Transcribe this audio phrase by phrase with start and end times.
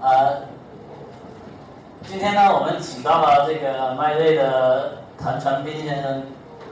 [0.00, 0.42] 呃，
[2.06, 6.22] 今天呢，我们请到了这个麦瑞的谭传斌先生，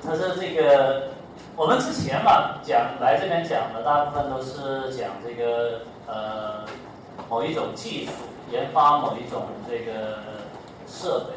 [0.01, 1.09] 他是这个
[1.57, 6.65] 我们之前嘛讲来这边讲的大部分都是讲这个呃
[7.29, 8.13] 某一种技术，
[8.53, 10.19] 研发某一种这个
[10.87, 11.35] 设备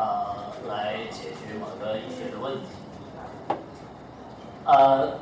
[0.00, 2.60] 啊、来解决某个医学的问题。
[4.64, 5.18] 呃，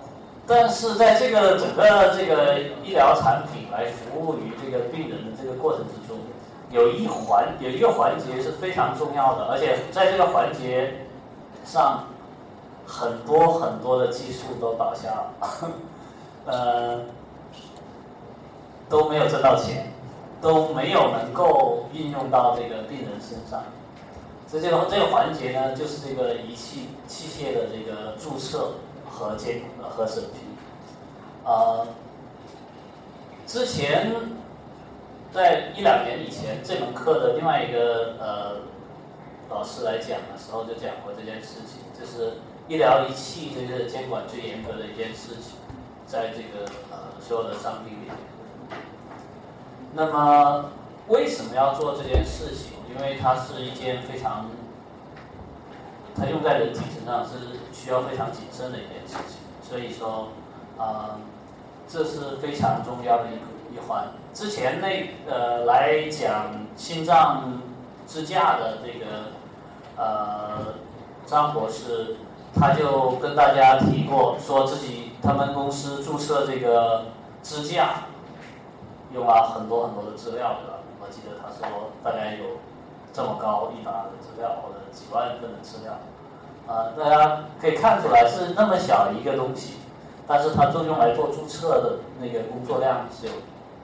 [0.48, 6.16] 但是在这个整个这个医疗产品来服务于这个病人的这个过程之中，
[6.70, 10.94] 有一环有一个环节是非常重要的，而且在这个环节
[11.66, 12.04] 上，
[12.86, 15.70] 很多很多的技术都倒下了，
[16.46, 17.00] 呃，
[18.88, 19.92] 都没有挣到钱，
[20.40, 23.62] 都没有能够运用到这个病人身上。
[24.46, 28.70] 所以这个这个环节呢，就是这个仪器器械的这个注册
[29.18, 30.38] 和监呃和审批。
[31.44, 31.86] 呃，
[33.46, 34.12] 之前
[35.32, 38.60] 在一两年以前，这门课的另外一个呃
[39.50, 42.38] 老师来讲的时候，就讲过这件事情，就是
[42.68, 45.56] 医疗仪器这个监管最严格的一件事情，
[46.06, 48.14] 在这个呃所有的商品里面。
[49.94, 50.70] 那么
[51.08, 52.72] 为什么要做这件事情？
[52.94, 54.50] 因为它是一件非常，
[56.14, 60.28] 它用在人体身上是需要非常谨慎的一件事情，所以说，
[60.76, 61.18] 啊、
[61.88, 63.42] 这是非常重要的一个
[63.74, 64.08] 一环。
[64.34, 67.60] 之前那呃来讲心脏
[68.06, 69.32] 支架的这个
[69.96, 70.74] 呃
[71.26, 72.16] 张博士，
[72.54, 77.06] 他就跟大家提过，说自己他们公司注册这个
[77.42, 78.04] 支架，
[79.12, 80.78] 用了很多很多的资料的。
[81.00, 82.58] 我记得他说大概有
[83.18, 85.98] 这么高一沓的资料，或者几万份的资料。
[86.68, 89.72] 啊、大家可以看出来是那么小一个东西，
[90.24, 93.32] 但是它就用来做注册的那个工作量是有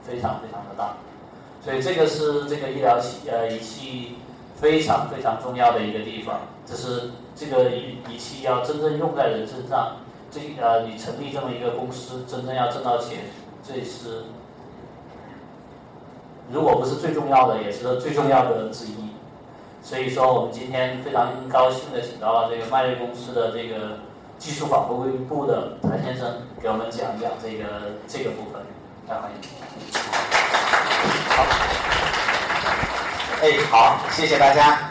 [0.03, 0.93] 非常非常的大，
[1.61, 4.15] 所以这个是这个医疗器呃仪器
[4.55, 9.97] 非常非常重要的一个地方，就是这个仪仪器要真正用在人身上，
[10.31, 13.25] 这呃你成立这么一个公司，真正要挣到钱，
[13.67, 14.23] 这是
[16.49, 19.04] 如果不是最重要的，也是最重要的之一。
[19.85, 23.99] 所以说，我们今天非常高兴的请到了这个迈瑞公司的这个
[24.39, 26.27] 技术保护部的谭先生，
[26.59, 28.59] 给我们讲一讲这个这个部分。
[29.07, 29.37] 大家欢迎。
[31.29, 31.45] 好
[33.43, 34.89] 哎，好，谢谢大家。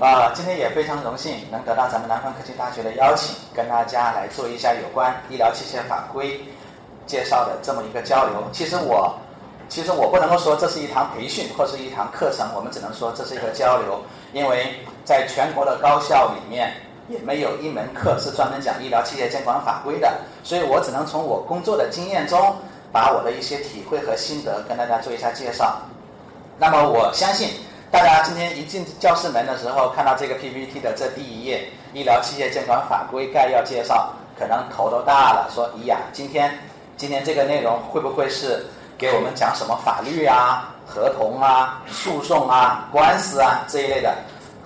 [0.00, 6.40] 啊、今天也非常荣幸能得到咱们南方科技大学的邀请，跟大家来做一下有关医疗器械法规
[7.06, 8.42] 介绍的这么一个交流。
[8.50, 9.14] 其实我，
[9.72, 13.98] 其实我不能够说这是一堂培训或是一堂课程，我们只能说这是一个交流，
[14.34, 14.66] 因为
[15.02, 16.74] 在全国的高校里面
[17.08, 20.12] 也没有一门课是专门讲医疗器械监管法规的，
[20.44, 22.54] 所以我只能从我工作的经验中，
[22.92, 25.78] 把我的一些体会和心得跟大家做一下介绍。
[26.58, 27.48] 那么我相信
[27.90, 31.66] 大家今天一进教室门的时候，看到这个 PPT 的这第一页
[31.96, 36.58] 《医疗器械监管法规概要介绍》，可能头都大了，说：“咦呀，今天
[36.98, 38.66] 今天这个内容会不会是
[39.02, 44.14] 给我们讲什么法律啊、合同啊、诉讼啊、官司啊这一类的？”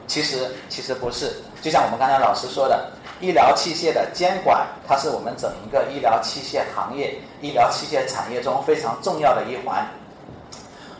[0.06, 1.32] 其实其实不是，
[1.62, 9.84] 就像我们刚才老师说的，医疗器械的监管，它是我们整一个医疗器械行业、医疗器械产业中非常重要的一环。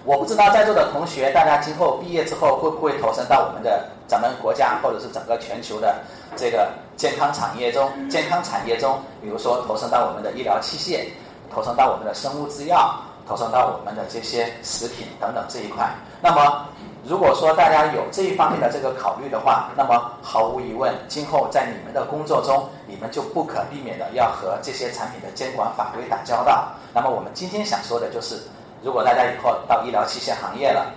[0.02, 5.94] 我不知道在座的同学，大家今后毕业之后会不会投身到我们的咱们国家或者是整个全球的
[6.36, 7.90] 这个健康产业中？
[8.08, 11.06] 健康产业中，比如说投身到我们的医疗器械，
[11.52, 15.88] 投身到我们的生物制药，投送到我们的这些食品等等这一块。
[16.22, 16.66] 那么，
[17.04, 26.68] 如果说大家有这一方面的这个考虑的话，那么毫无疑问，今后在你们的工作中，你们就不可避免的要和这些产品的监管法规打交道。
[26.94, 28.40] 那么我们今天想说的就是。
[28.82, 30.92] 如果大家以后到医疗器械行业了，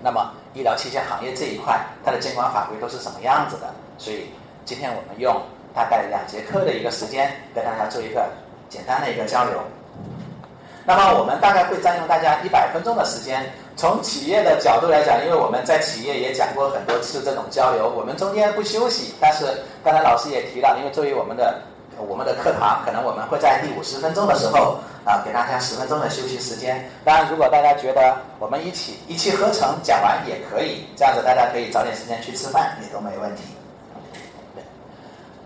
[0.00, 3.66] 那么医疗器械行业这一块，它的监管法规都是什么样子的？
[3.98, 4.30] 所以
[4.64, 5.36] 今天我们用
[5.74, 8.30] 大概两节课的一个时间，跟大家做一个
[8.70, 9.60] 简单的一个交流。
[10.84, 13.44] 那么我们大概会占用大家一百分钟的时间。
[13.76, 19.14] 从企业的角度来讲，因为我们在企业也讲过很多次这种交流，我们中间不休息。
[19.18, 19.46] 但是
[19.82, 21.62] 刚才老师也提了，因为作为我们的
[21.96, 26.86] 我们的课堂，可能我们会在第五十分钟的时候啊，给大家十分钟的休息时间。
[27.04, 33.44] 当然，如果大家觉得我们一起一气呵成讲完也可以，这样子大家可以找点时间去吃饭，也都没问题。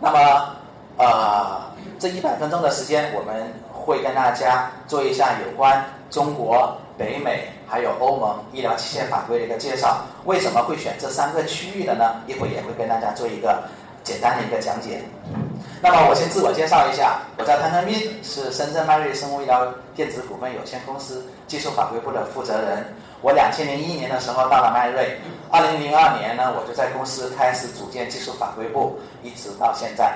[0.01, 0.57] 那么，
[0.97, 1.63] 呃，
[2.01, 3.53] 这一百分钟的时间，我们
[3.85, 9.99] 会跟大家做一下有关中国、北美还有欧盟医疗器械法规的一个介绍。
[10.25, 12.17] 为什么会选这三个区域的呢？
[12.27, 13.63] 一会儿也会跟大家做一个
[14.03, 15.03] 简单的一个讲解。
[15.83, 22.87] 那么我先自我介绍一下，我叫谭腾斌，是深圳迈瑞生物医疗电子股份有限公司技术法规部的负责人。
[23.21, 25.19] 我两千零一年的时候到了迈瑞，
[25.51, 30.15] 二零零二年呢，我就在公司开始组建技术法规部，一直到现在。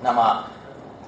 [0.00, 0.44] 那么，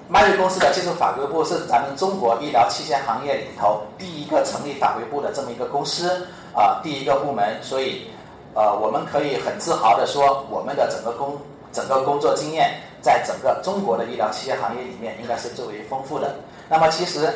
[0.09, 8.11] 迈瑞公司的技术法规部是咱们中国医疗器械行业里头第一个成立法规部的这么一个公司啊，第一个部门，所以。
[8.55, 11.39] 呃，我们可以很自豪地说，我们的整个工
[11.71, 16.35] 整个工作经验，在整个中国的医疗器械行业里面，应该是最为丰富的。
[16.69, 17.33] 那么，其实，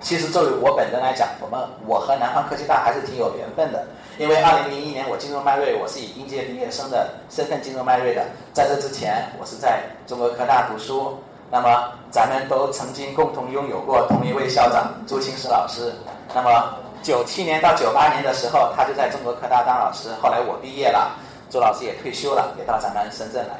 [0.00, 3.86] 其实作为我本人来讲，我们我和南方科技大还是挺有缘分的。
[4.18, 8.24] 因为二零零一年我进入迈瑞，我是以应届毕业生的身份进入迈瑞的。
[8.52, 11.16] 在这之前，我是在中国科大读书。
[11.50, 15.92] 那么，咱们都曾经共同拥有过同一位校长朱清时老师。
[16.34, 16.74] 那么。
[17.02, 20.10] 九七年到九八年的时候，他就在中国科大当老师。
[20.20, 21.16] 后来我毕业了，
[21.48, 23.54] 朱老师也退休了，也到咱们深圳来。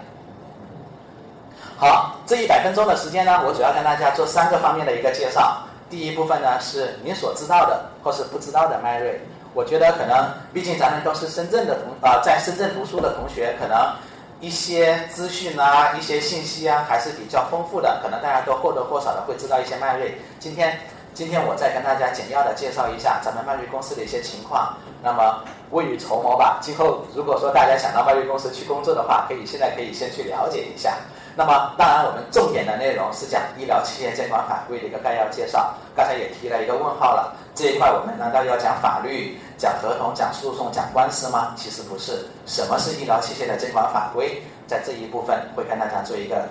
[1.78, 5.56] 好，这一百分钟的时间呢，我主要跟大家做三个方面的一个介绍。
[5.88, 9.19] 第一部分呢是您所知道的或是不知道的迈瑞。
[9.54, 13.75] 我觉得可能，毕竟咱们都是深圳的同啊，在深圳读书的同学，可能
[14.40, 20.14] 一些资讯啊、一些信息啊还是比较丰富的，可能大家都或多或少的会知道一些迈瑞。
[20.38, 20.78] 今天。
[21.12, 24.72] 今天我再跟大家简要的介绍一下咱们迈瑞公司的一些情况，
[25.02, 25.42] 那么
[25.72, 26.60] 未雨绸缪吧。
[26.62, 30.96] 今后如果说大家想到迈瑞公司去工作的话，可以现在可以先去了解一下。
[31.37, 35.75] 那么当然我们重点的内容是讲医疗器械监管法规的一个概要介绍。
[35.97, 41.55] 刚才也提了一个问号了，这一块我们难道要讲法律、讲合同、讲诉讼、讲官司吗？
[41.56, 42.27] 其实不是。
[42.47, 44.43] 什么是医疗器械的监管法规？
[44.67, 46.49] 在这一部分会跟大家做一个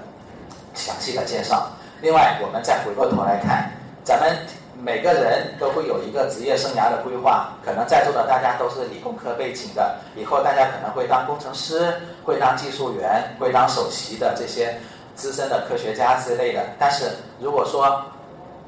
[0.73, 1.69] 详细的介绍。
[2.01, 3.71] 另外，我们再回过头来看。
[4.03, 4.35] 咱们
[4.81, 11.93] 每个人都会有一个职业生涯的规划，可能在座的大家都是理工科背景的，以后大家可能会当工程师，
[12.23, 14.79] 会当技术员，会当首席的这些
[15.15, 16.65] 资深的科学家之类的。
[16.79, 17.11] 但是
[17.41, 18.01] 如果说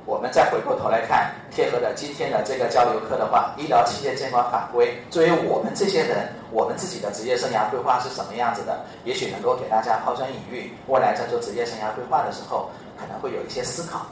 [0.06, 8.78] 我们再回过头来看，贴合的今天的这个交流课的话，医疗器械监管法规，作为我们这些人，我们自己的职业生涯规划是什么样子的？
[9.06, 12.70] 也许能够给大家抛砖引玉，未来在做职业生涯规划的时候，
[13.00, 14.06] 可能会有一些思考。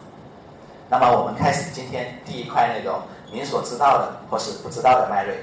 [0.90, 3.00] 那么我们开始今天第一块内容，
[3.32, 5.38] 您所知道的或是不知道的迈瑞。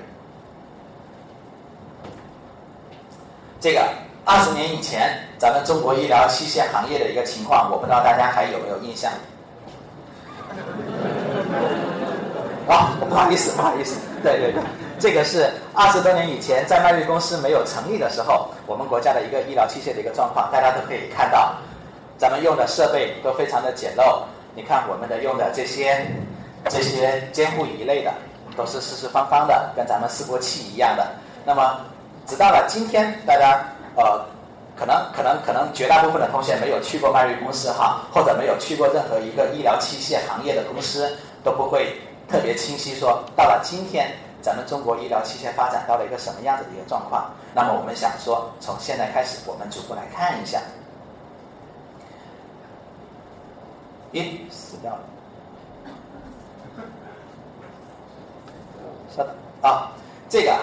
[3.61, 3.89] 这个
[4.25, 9.13] 二十年以前，咱们中国医疗器械行业的一个情况，我不知道大家还有没有印象？
[12.67, 14.61] 啊， 不好意思，不好意思，对对对，
[14.99, 21.55] 这个是二十多年以前，在迈瑞公司没有成立的时候，我们国家的一个医疗器械的一个状况，大家都可以看到，
[22.19, 24.23] 咱们用的设备都非常的简陋。
[24.57, 26.05] 你看我们的用的这些
[26.71, 28.11] 这些监护仪类的，
[28.57, 31.07] 都是四四方方的，跟咱们示波器一样的。
[31.45, 31.79] 那么，
[32.27, 33.63] 直到了今天，大家
[33.97, 34.25] 呃，
[34.75, 41.15] 可能可能可能绝大部分的同学没有去过迈瑞公司哈，或者没有去过任何一个医疗器械行业的公司，
[41.45, 41.95] 都不会
[42.27, 44.11] 特别清晰说，到了今天，
[44.41, 47.31] 咱们中国医疗器械发展到了一个什么样子的一个状况。
[47.55, 50.59] 那么我们想说，从现在开始，我们逐步来看一下。
[54.17, 55.01] 咦，死掉了。
[59.15, 59.93] 稍等，啊，
[60.31, 60.57] 这个，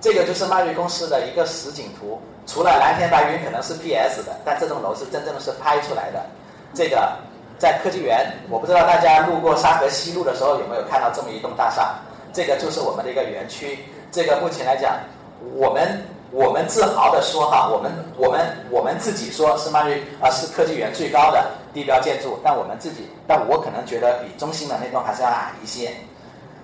[0.00, 2.20] 这个就是迈瑞公司的一个实景图。
[2.48, 6.26] 除了蓝天白云可能是 PS 的，但这栋楼是真正的是拍出来的。
[6.74, 7.16] 这个
[7.58, 11.94] 在科技园，我不知道大家路过沙河西路的时候有没有看到这么一栋大厦。
[12.32, 13.78] 这个就是我们的一个园区。
[14.10, 14.98] 这个目前来讲，
[15.54, 16.02] 我们。
[16.32, 25.92] 我们自豪的说哈，我们我们我们自己说是迈瑞啊是科技园最高的地标建筑，但我们自己，但我可能觉得比中心的那栋还是要矮一些。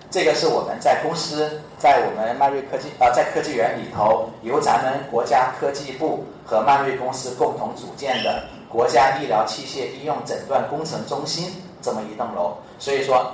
[0.09, 13.33] 这个是我们在公司，在我们迈瑞科技啊在科技园里头，由咱们国家科技部和迈瑞公司共同组建的国家医疗器械应用诊断工程中心这么一栋楼，所以说，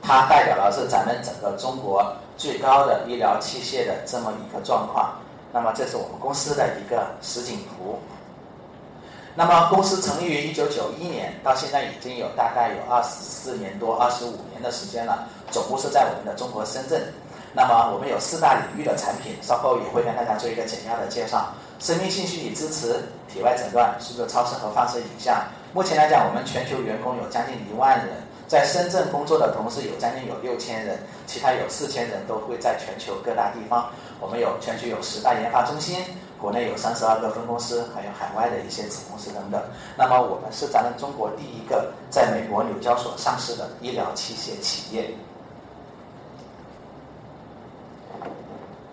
[0.00, 5.12] 它代表的是咱们整个中国最高的医疗器械的这么一个状况。
[5.54, 7.96] 那么这是我们公司的一个实景图。
[9.36, 15.28] 那么公司成立于一九九一年，到现在已经有大概有二十四年多、二十五年的时间了。
[15.52, 17.00] 总部是在我们的中国深圳。
[17.52, 21.54] 那么我们有四大领域的产品，稍后也会跟大家做一个简要的介绍。
[21.78, 22.96] 生命信息与支持、
[23.32, 25.44] 体外诊断、数字超声和放射影像。
[25.72, 28.08] 目前来讲，我们全球员工有将近一万人，
[28.48, 33.90] 在深圳工作的同事有将近有六千人，其他有四千人都会在全球各大地方。
[34.24, 36.02] 我们有全球有十大研发中心，
[36.40, 39.62] 国内有三十二个分公司，还有海外的一些子公司等等。
[39.98, 45.10] 那么我们是咱们中国第一个在美国纽交所上市的医疗器械企业。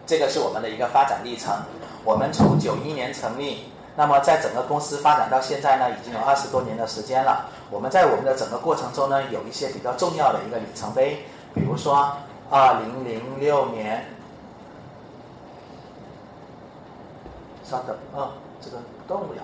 [0.05, 1.55] 这个是我们的一个发展历程。
[2.03, 7.49] 我们从九一年成立，那么在整个公司发展到现在呢，已经有二十多年的时间了。
[7.69, 11.23] 我们在我们的整个过程中呢，有一些比较重要的一个里程碑，
[11.53, 12.11] 比如说
[12.49, 14.05] 二零零六年，
[17.71, 18.75] 稍等啊，这个
[19.07, 19.39] 动不了。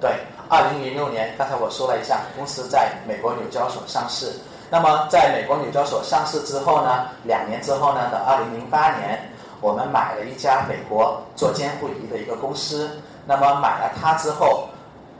[0.00, 0.12] 对，
[0.48, 4.32] 二零零六年，刚才我说了一下，公司在美国纽交所上市。
[4.70, 9.20] 那么在美国纽交所上市之后呢，两年之后呢，到二零零八年，
[9.60, 12.88] 我们买了一家美国做监护仪的一个公司。
[13.26, 14.68] 那么买了它之后，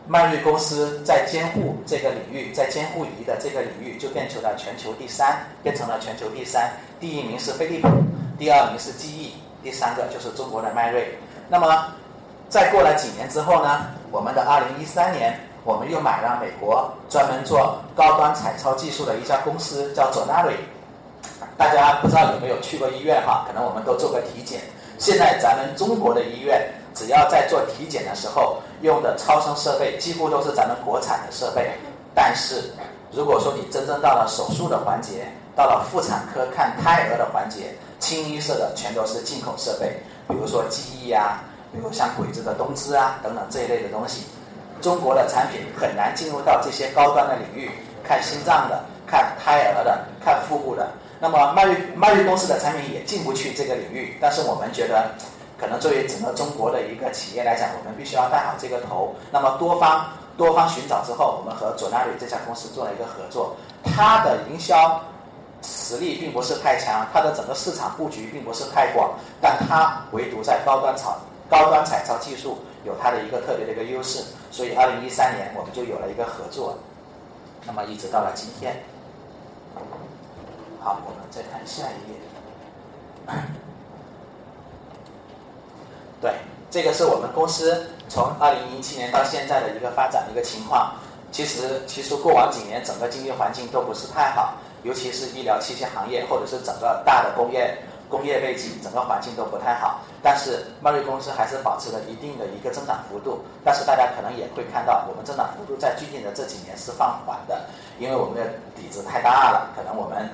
[0.06, 6.70] 迈瑞公司在监护这个领域，在监护仪的这个领域就变成了全球第三，变成了全球第三。
[7.00, 7.88] 第一名是飞利浦，
[8.38, 11.18] 第二名是记忆，第三个就是中国的迈瑞。
[11.48, 11.86] 那么
[12.48, 20.56] 再过了几年之后呢，我们的二零一三年，我们又买了美国专门做高端彩超技术的一家公司，叫 z o n a r i。
[21.56, 23.44] 大家不知道有没有去过医院哈？
[23.46, 24.60] 可能我们都做过体检。
[24.98, 31.72] 现在咱们中国的医院，只要在做体检的时候用的超声设备，几乎都是咱们国产的设备。
[32.14, 32.72] 但是，
[33.10, 35.26] 如果说你真正到了手术的环节，
[35.56, 39.96] 到了妇产科看胎儿的环节，清一色的全都是进口设备，
[40.28, 44.24] 比如说记忆啊，比如像鬼子的东芝啊等等这一类的东西。
[44.80, 47.70] 中国的产品很难进入到这些高端的领域，
[48.02, 50.90] 看心脏的，看胎儿的，看腹部的。
[51.20, 55.08] 那么迈瑞迈瑞公司的产品也进不去这个领域，但是我们觉得，
[55.56, 59.14] 可能作为整个中国的一个企业来讲，我们必须要带好这个头。
[59.30, 60.04] 那么多方
[60.36, 63.54] 多方寻找之后，我们和佐纳瑞这家公司做了一个合作。
[63.84, 65.00] 它的营销
[65.62, 71.10] 实力并不是太强，它的整个市场布局并不是太广，但它唯独在高端彩
[71.48, 74.24] 高端彩超技术有它的一个特别的一个优势。
[74.50, 76.76] 所以二零一三年我们就有了一个合作，
[77.64, 78.82] 那么一直到了今天。
[80.80, 83.36] 好，我们再看下一页。
[86.20, 86.34] 对，
[86.70, 90.92] 这个是我们公司从二零一七年到现在的一个发展的一个情况。
[91.30, 94.52] 其实，其实过往几年整个经济环境都不是太好，
[94.82, 97.76] 尤其是医疗器械行业或者是整个大的工业
[98.08, 100.00] 工业背景，整个环境都不太好。
[100.22, 103.40] 但是，迈瑞公司还是保持了一定的一个增长幅度。
[103.64, 107.60] 但是大家可能也会看到，我们增长幅度在最近的这几年是放缓的，
[107.98, 110.28] 因为我们的底子太大了，可能我们。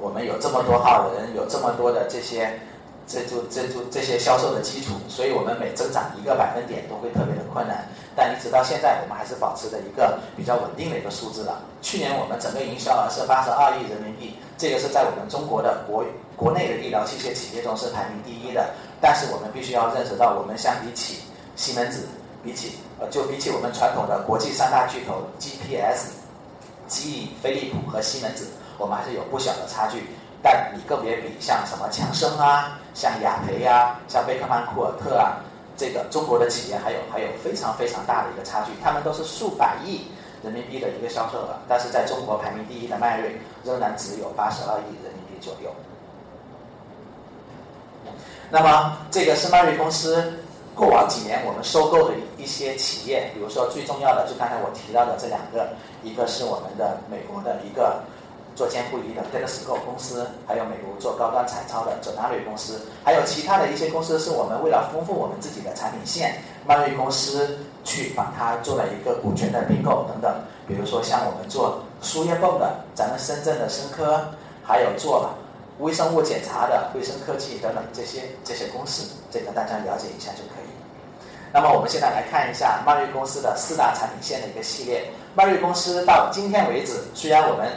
[0.00, 2.58] 我们有这么多号人，有这么多的这些，
[3.06, 7.86] 这就这就这些销售的基础，所以我们每增长一个百分点都会特别的困难。
[8.16, 11.52] 但一直到现在，我们还是保持着一个比较稳定的一个数字的。
[11.82, 16.04] 去年我们整个营销额是八十二亿人民币，这个是在我们中国的国
[16.36, 18.72] 国内的医疗器械企业中是排名第一的。
[19.00, 21.18] 但是我们必须要认识到，我们相比起
[21.56, 22.06] 西门子，
[22.42, 26.12] 比起呃就比起我们传统的国际三大巨头 GPS、
[26.86, 28.46] 基因、飞利浦和西门子。
[28.78, 30.02] 我们还是有不小的差距，
[30.44, 35.40] 但你个别比像什么强生啊，像雅培呀，像贝克曼库尔特啊，
[35.74, 40.06] 这个中国的企业还有还有非常非常大的一个差距，他们都是数百亿
[40.42, 45.74] 人民币的一个销售额，但是在中国排名第一的迈瑞仍然只有八十二亿人民币左右。
[48.50, 50.30] 那么这个是迈瑞公司
[50.74, 55.70] 过往几年我们收购的一些企业，比如说最重要的就刚才我提到的这两个，
[56.02, 58.02] 一个是我们的美国的一个。
[58.54, 70.32] 做监护仪的 d e l s c o 公司，还有美国做高端彩超的佐纳瑞公司，还有其他的一些公司，是我们为了丰富我们自己的产品线，迈瑞公司去把它做了一个股权的并购等等。
[70.66, 74.24] 比如说像我们做输液泵的，咱们深圳的深科，
[74.62, 75.28] 还有做
[75.80, 80.70] 微生物检查的卫生科技等等这些这些公司，这个大家了解一下就可以。
[81.52, 85.04] 那么我们现在来看一下迈瑞公司的四大产品线的一个系列。
[85.36, 87.68] 迈瑞公司到今天为止，虽然我们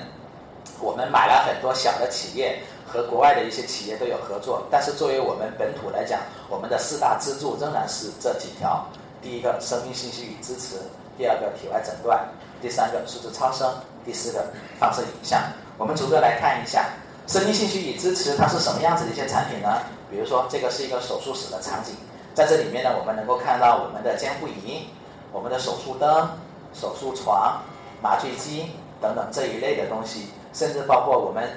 [0.80, 4.66] 我们买了很多小的企业，和国外的一些企业都有合作。
[4.70, 6.20] 但是作为我们本土来讲，
[6.50, 8.86] 我们的四大支柱仍然是这几条：
[9.22, 10.78] 第一个，生命信息与支持；
[11.18, 12.18] 第二个，体外诊断；
[12.62, 13.68] 第三个，数字超声；
[14.06, 14.46] 第四个，
[14.80, 15.42] 放射影像。
[15.78, 16.86] 我们逐个来看一下，
[17.28, 19.82] 生命信息与支持它是什么样子的一些产品呢？
[20.10, 21.94] 比如说，这个是一个手术室的场景，
[22.34, 24.88] 在这里面呢，我们能够看到我们的监护仪、
[25.32, 26.30] 我们的手术灯、
[26.74, 27.62] 手术床、
[28.02, 30.30] 麻醉机等等这一类的东西。
[30.58, 31.48] 甚至包括我们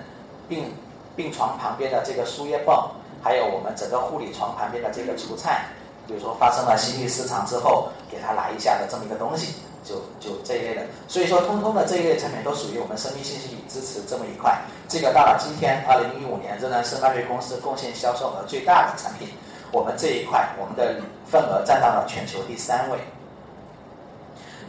[0.46, 0.70] 病
[1.16, 2.76] 病床旁边的这个输液泵，
[3.22, 5.64] 还有我们整个护理床旁边的这个除颤，
[6.06, 10.82] 比如说发生了心律失常之后，给他来一下的这么一个东西，就就这一类的。
[11.08, 14.60] 所以说，通通的这一类产品都属于我们生命信息与支持这么一块。
[14.86, 19.28] 这个到了今天，二零一五年仍然是迈瑞公司贡献销售额最大的产品。
[19.72, 22.98] 我们这一块，我们的份额占到了全球第三位。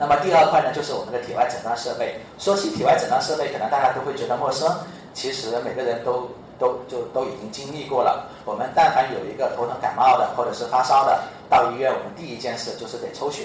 [0.01, 2.19] 那么第二块呢，就是我们的体外诊断设备。
[2.39, 4.67] 说起体外诊断设备，可能大家都会觉得陌生。
[5.13, 6.27] 其实每个人都
[6.57, 8.27] 都就都已经经历过了。
[8.43, 13.43] 我们但凡有一个头疼感冒的或者是发烧的，到医院我们第一件事就是得抽血。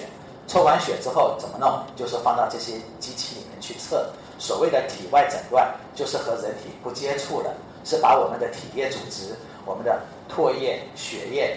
[0.49, 1.79] 抽完血之后怎么弄？
[1.95, 4.09] 就是放到这些机器里面去测。
[4.39, 7.53] 所谓的体外诊断，就是和人体不接触的，
[7.85, 9.35] 是把我们的体液组织、
[9.67, 10.01] 我们的
[10.35, 11.55] 唾液、血液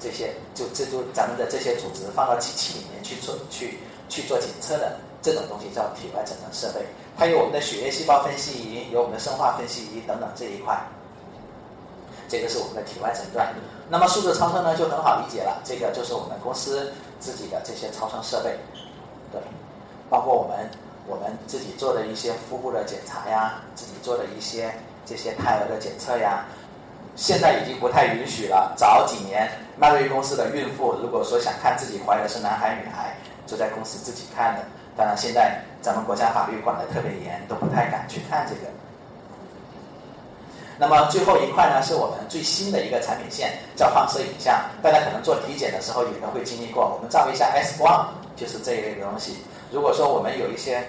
[0.00, 4.96] 这些，就这就咱们的这些组织放到机器里面去做去去做检测的。
[5.22, 6.84] 这种东西叫体外诊断设备，
[7.16, 10.78] 它有我们的血液细胞分析仪，有我们的生化分析仪等等这一块。
[12.28, 13.54] 这个是我们的体外诊断。
[13.88, 18.58] 那么数字超声呢就很好理解了，这个就是我们公司自己的这些超声设备，
[19.32, 19.40] 对，
[20.10, 20.68] 包括我们
[21.06, 24.74] 我们自己做的一些腹部的检查呀，自己做的一些
[25.06, 26.44] 这些胎儿的检测呀，
[27.16, 28.72] 现在已经不太允许了。
[28.76, 33.14] 早几年迈瑞公司的孕妇如果说想看自己怀的是男孩女孩，
[33.46, 34.62] 就在公司自己看的。
[34.96, 38.72] 当然，现在咱们国家法律管得特别严，都不太敢去看这个。
[40.76, 44.54] 那么最后一块呢，是我们最新的一个产品线，叫放射影像。
[44.82, 49.38] 大家可能做体检的时候也都会经历过，我们照一下 X 光，就是这一类的东西。
[49.70, 50.84] 如果说我们有一些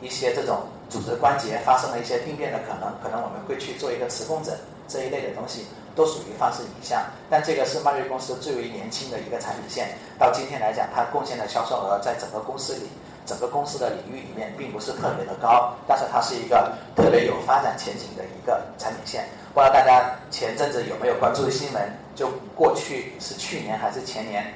[0.00, 4.54] 一些这种组织关节发生了一些病变的可能，可能我们会去做一个磁共振
[4.90, 7.00] 这一类的东西，都属于放射影像。
[7.30, 12.90] 但这个是迈瑞公司最为年轻的一个产品线，到今天来讲，它贡献的销售额在整个公司里。
[13.26, 19.28] 整个公司的领域里面并不是特别的高，但是它是一个特别有发展前景的一个产品线。
[19.54, 21.92] 不知道大家前阵子有没有关注新闻？
[22.16, 24.52] 就过去是去年还是前年，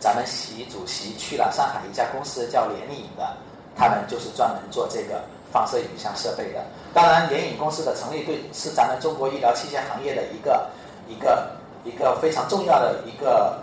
[0.00, 3.36] 咱们习主席去了上海一家公司叫联影的，
[3.76, 6.64] 他们就是专门做这个放射影像设备的。
[6.92, 10.68] 当然，联影公司的成立对是咱们中国医疗器械行业的一个
[11.08, 11.50] 一个
[11.84, 13.58] 一个非常重要的一个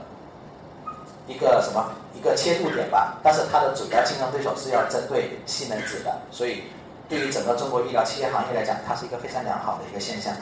[1.27, 1.91] 一个什么？
[2.15, 6.63] 一个切入点吧，但是它的主要竞争对手是要针对西门子的，所以
[7.09, 10.33] 对于整个中国医疗器械行业来讲，它是一个非常良好的一个现象。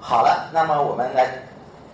[0.00, 1.30] 好了，那么我们来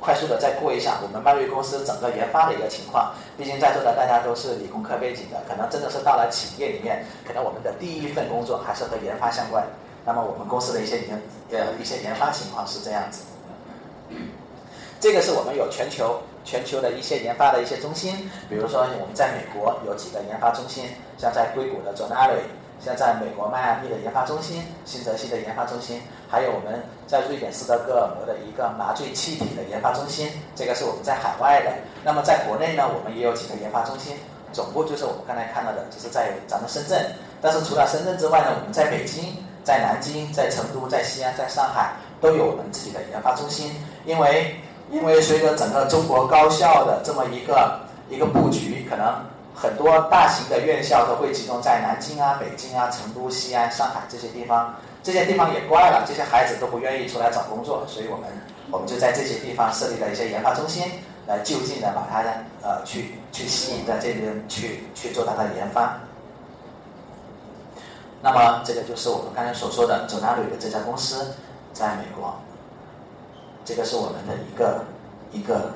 [0.00, 3.14] 快速的再过一下我们迈瑞公司整个研发的一个情况。
[3.36, 9.64] 毕竟在座的大家都是理工科背景的，可能真的是到了企业里面，可能我们的第一份工作还是和研发相关。
[10.04, 13.24] 那么我们公司的一些研呃一些研发情况是这样子。
[15.00, 16.20] 这个是我们有全球。
[16.46, 20.84] 全球的一些研发的一些中心，比如说我们在美国有几个研发中心，
[21.18, 22.38] 像在硅谷的 j o n a r y
[22.78, 31.72] 像在美国迈阿密的研发中心，新泽西的研发中心，还有我们在瑞典斯德哥尔摩的一个麻醉气体的研发中心，这个是我们在海外的。
[32.04, 34.16] 那么在国内呢，我们也有几个研发中心，
[34.52, 37.04] 总部就是我们刚才看到的，就是在咱们深圳。
[37.40, 43.72] 但是除了深圳之外呢，我们在北京、在南京、在成都、在西安、在上海都有我们自己的研发中心，
[44.04, 44.54] 因为。
[44.88, 47.76] 因为随着整个中国高校的这么一个
[48.08, 49.04] 一个布局，可能
[49.56, 54.74] 很多大型的院校都会集中在南京啊、北京啊、成都、西安、上海这些地方。
[55.02, 58.28] 这些地方也怪了，这些孩子都不愿意出来找工作，所以我们
[58.72, 60.82] 我们就在这些地方设立了一些研发中心，
[61.28, 62.24] 来就近的把它
[62.60, 65.96] 呃去去吸引在这边去去做它的研发。
[68.20, 71.32] 那么这个就是我们刚才所说的走纳瑞的这家公司，
[71.72, 72.34] 在美国。
[73.64, 74.84] 这个是我们的一个
[75.30, 75.72] 一个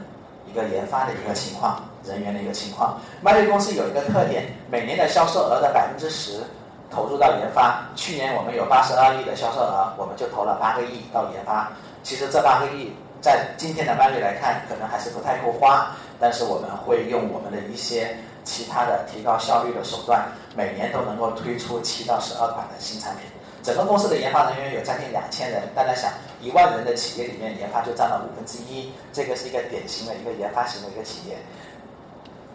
[0.50, 2.98] 一个研发的一个情况，人员的一个情况。
[3.20, 6.42] 麦瑞公司有一个特点，每年的销售额的百分之十
[6.90, 7.82] 投入到研发。
[7.94, 11.70] 去年我们有八十二亿的销售额，我们就投了八个亿到研发。
[12.02, 23.24] 其实这八个亿在今天的麦瑞来看，可能还是不太够花，但是我们会用我们的一些其他的提高效率的手段，每年都能够推出七到十二款的新产品。
[23.62, 26.10] 整个公司的研发人员有将近两千人，大家想，
[26.40, 31.36] 一万人的企业里面，研发就占了五分之一，这个是一个典型的一个研发型的一个企业。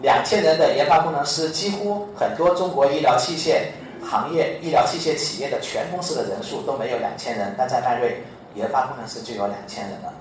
[0.02, 3.64] 两千人的研发工程师，几乎很多中国医疗器械
[4.04, 8.22] 行业、医疗器械企业的全公司的人数都没有两千人，但在迈瑞，
[8.56, 10.14] 研发工程师就有两千人了。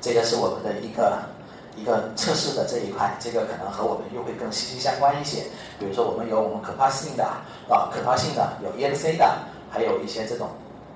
[0.00, 1.18] 这个是我们的一个。
[1.76, 5.44] 一个测试的这一块，这个可能和我们又会更息息相关一些。
[5.78, 9.38] 比如说，我们有我们可靠性的啊，可靠性的有 EMC 的，
[9.70, 10.48] 还有一些这种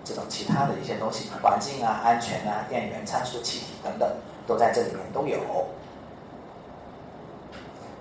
[0.05, 4.11] 这种其他的一些东西，环境啊、安全啊、电源参数、气体等等，
[4.49, 5.39] 都在这里面都有。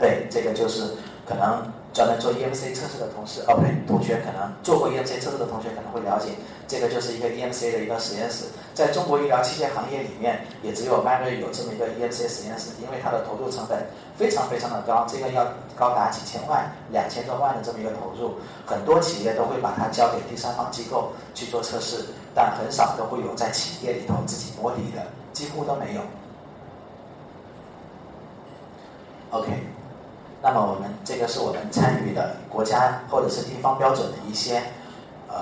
[0.03, 0.83] 对，这个就是
[1.25, 1.63] 可能。
[1.93, 6.29] 专门做 EMC 测试的同事，哦不对，同学可能做过 EMC 测试的同学可能会了解，
[6.67, 8.45] 这个就是一个 EMC 的一个实验室。
[8.73, 13.85] 在中国医疗器械行业里面，也只有迈瑞有这么一个 EMC 实验室，因为它的投入成本
[14.17, 26.01] 非常非常的高，这个要高达几千万、两千多万的这么一个投入，很多企业都会把它交给第三方机构去做测试，但很少都会有在企业里头自己摸底的，几乎都没有。
[29.29, 29.72] OK。
[30.43, 34.61] 那么我们这个是我们参与的国家或者是地方标准的一些
[35.29, 35.35] 呃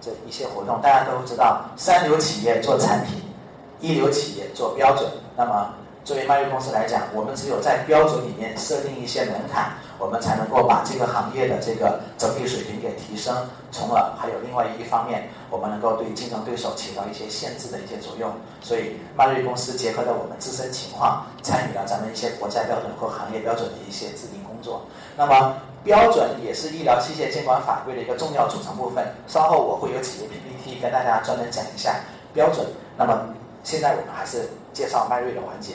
[0.00, 3.20] 这一些活动，大家都知道，三流企业做产品，
[3.80, 5.10] 一流企业做标准。
[5.36, 5.74] 那么
[6.04, 13.34] 作为贸易公司来讲，我们只有在标准里面设定一些门槛，我们才能够把这个行业的这个整体水平给提升。
[13.70, 18.32] 从而还有另外一方面，我们能够对竞争对手起到一些限制的一些作用。
[18.60, 24.82] 所以迈瑞公司结合了我们自身情况，参与了咱们一些国家标准或行业标准的一些制定工作。
[25.16, 25.54] 那么。
[25.84, 29.06] 标准也是医疗器械监管法规的一个重要组成部分。
[29.28, 31.94] 稍后我会有几页 PPT 跟大家专门讲一下
[32.34, 32.66] 标准。
[32.96, 33.26] 那么
[33.62, 35.74] 现在我们还是介绍迈瑞的环节。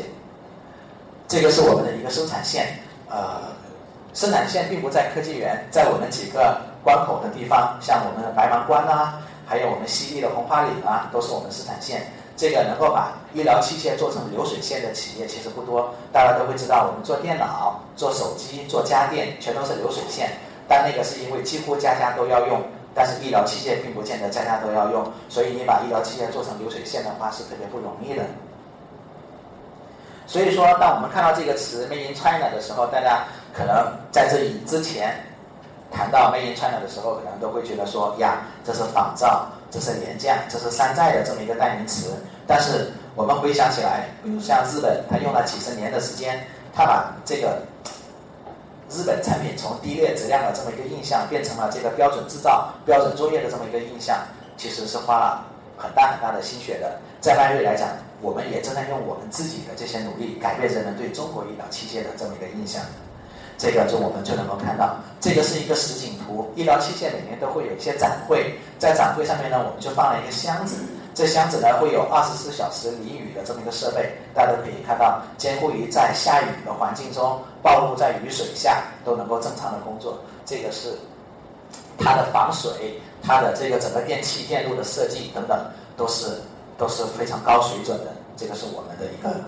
[1.28, 2.78] 这个是我们的一个生产线，
[3.10, 3.44] 呃，
[4.14, 12.06] 生产线并不在科技园，在我们几个关口的地方，像我们的白芒关啊，还有我们西丽的红花岭啊，都是我们生产线。
[12.36, 20.30] 这个能够把医疗器械做成流水线的企业其实不多，大家都会知道，我们做电脑、做手机、做家电，全都是流水线。
[20.68, 22.62] 但那个是因为几乎家家都要用，
[22.96, 28.24] 但是医疗器械并不见得家家都要用，所以你把医疗器械做成流水线的话是特别不容易的。
[30.26, 35.16] 所以说，当我们看到这个词 “Made in China” 的时候，大家可能在这以之前
[35.92, 39.48] 谈到 “Made in China” 的时候，可能都会觉得说呀，这是仿造。
[39.72, 42.14] 这是廉价，这是山寨的这么一个代名词。
[42.46, 47.58] 但是我们回想起来，比如像日本，它用了几十年的时间，它把这个
[48.88, 54.16] 日本产品从低劣质量的这么一个印象，变成了这个标准制造、标准作业的这么一个印象，
[54.58, 55.44] 其实是花了
[55.76, 57.00] 很大很大的心血的。
[57.20, 57.90] 在迈瑞来讲，
[58.22, 62.80] 我们也正在用我们自己的这些努力，改变人们对中国医疗器械的这么一个印象。
[63.64, 66.52] 这个就我们就能够看到，这个是一个实景图。
[66.54, 70.84] 医疗器械里面都会有一些展会，在展会上面呢，我们就放了一个箱子。
[71.16, 80.20] 这箱子呢会有二十四小时淋雨的这么一个设备，大家都可以看到，监护于在下雨的环境中，暴露在雨水下都能够正常的工作。
[80.46, 80.98] 这个是
[81.98, 85.58] 它的防水，它的这个整个电器电路的设计等等，
[85.96, 86.26] 都是
[86.78, 88.12] 都是非常高水准的。
[88.36, 89.40] 这个是我们的一个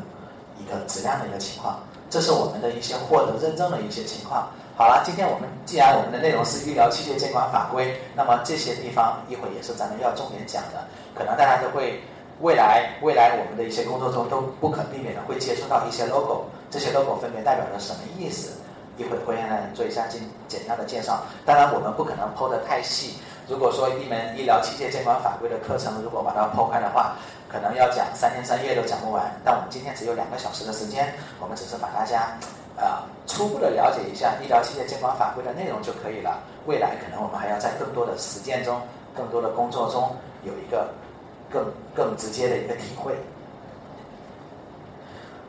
[0.58, 1.78] 一个质量的一个情况。
[2.16, 4.48] 这是我们的一些获得认证的一些情况。
[4.78, 10.88] 好了，今天我们既然我们的内容是医疗器械监管法规，那么这些地方一会儿也是咱们要重点讲的。
[11.14, 12.00] 可能大家都会
[12.40, 18.54] 未来未来我们的一些工作中都不可避免的会接触到一些 logo，这些 logo 分别代表着什么意思？
[18.96, 21.22] 一会儿会让大家做一下简简单的介绍。
[21.46, 23.20] 当然我们不可能剖得太细。
[23.46, 27.18] 如果说一门医疗器械监管法规的课程，如果把它剖开的话，
[27.56, 32.38] 可能要讲三天三夜都讲不完，但我们今天只有两个小时的时间，我们只是把大家，
[32.76, 36.44] 呃，初步的了解一下医疗器械监管法规的内容就可以了。
[36.66, 38.82] 未来可能我们还要在更多的实践中、
[39.16, 40.14] 更多的工作中
[40.44, 40.90] 有一个
[41.50, 41.64] 更
[41.96, 43.16] 更直接的一个体会。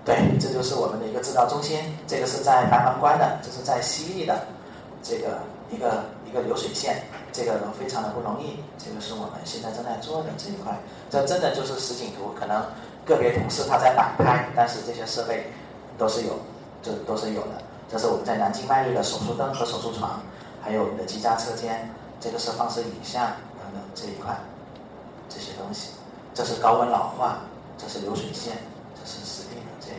[0.05, 4.47] 对，这就是我们的一个制造中心，这个是在白芒关的，这是在西丽的，
[5.03, 5.41] 这个
[5.71, 7.03] 一个一个流水线。
[7.33, 10.79] 这个都非常的不容易，这个是我们现在正在做的这一块，
[11.11, 12.65] 这真的就是实景图，可能
[13.05, 15.47] 个别同事他在摆拍，但是这些设备
[15.99, 16.39] 都是有，
[16.83, 17.63] 这都是有的。
[17.91, 20.21] 这是我们在南京迈瑞的手术灯和手术床，
[20.63, 21.89] 还有我们的机架车间，
[22.21, 24.35] 这个是放射影像等等这一块，
[25.29, 25.91] 这些东西，
[26.35, 27.39] 这是高温老化，
[27.77, 28.57] 这是流水线，
[28.95, 29.97] 这是实地的这个。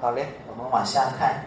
[0.00, 1.44] 好嘞，我们往下看。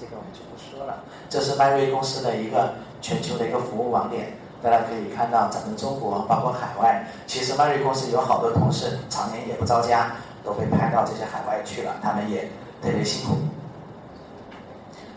[0.00, 1.02] 这个我们就不说了。
[1.28, 4.32] 这是迈瑞公司的一个全球的一个服务网点，
[4.62, 10.12] 大家可以看到，咱们中国包括海外，其实迈瑞公司有好多同事常年也不着家，
[10.44, 12.42] 都被派到这些海外去了，他们也
[12.80, 13.36] 特别辛苦。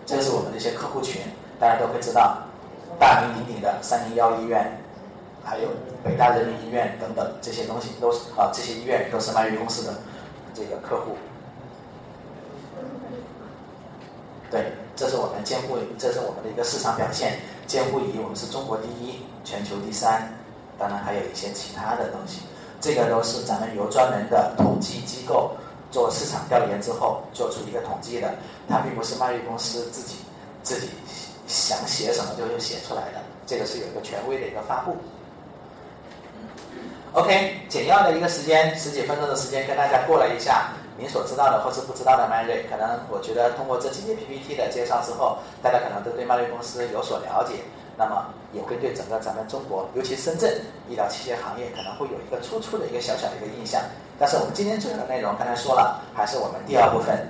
[0.06, 1.22] 这是我们的一些客户群，
[1.60, 2.40] 大家都会知道，
[3.00, 4.78] 大名鼎鼎的三零幺医院，
[5.44, 5.70] 还有
[6.04, 9.94] 北大人民医院等等这些东西都是啊，这些医院都是迈瑞公司的
[10.54, 11.16] 这个客户。
[14.52, 17.40] 对，这是我们监护，这是我们的一个市场表现。
[17.68, 20.28] 监护仪我们是中国第一，全球第三，
[20.78, 22.42] 当然还有一些其他的东西。
[22.82, 25.52] 这个都是咱们由专门的统计机构
[25.90, 28.34] 做市场调研之后做出一个统计的，
[28.68, 30.16] 它并不是迈瑞公司自己
[30.64, 30.90] 自己
[31.48, 34.98] 想写什么就就写出来的，这个是有一个权威的一个发布。
[37.14, 40.72] OK，简要的一个时间，十几分钟的时间跟大家过了一下。
[40.98, 47.64] 您所知道的或是不知道的迈瑞，可能我觉得通过这几页 PPT 的介绍之后，大家可能都对迈瑞公司有所了解，
[47.98, 53.82] 那么也会对整个咱们中国，尤其深圳医疗器械行业可能会有一个初初的一个小小的一个印象。
[54.20, 57.28] 但是我们今天主要的内容刚才说了，还是我们第二部分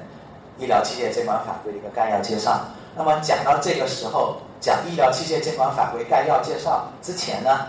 [0.57, 2.59] 医疗器械监管法规的一个概要介绍。
[2.93, 7.67] 那么讲到这个时候，讲医疗器械监管法规概要介绍之前呢，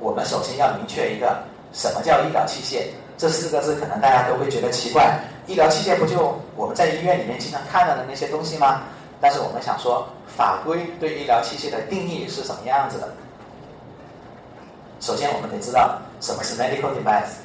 [0.00, 1.38] 我们首先要明确一个
[1.72, 2.86] 什么叫医疗器械。
[3.20, 8.80] 这四个字可能大家都会觉得奇怪，医疗器械不就我们在医院里面经常看到的那些东西吗？
[9.20, 13.06] 但是我们想说，法规对医疗器械的定义是什么样子的？
[15.00, 17.36] 首先我们得知道什么是 medical device，